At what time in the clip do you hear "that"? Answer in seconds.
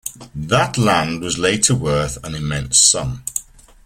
0.33-0.79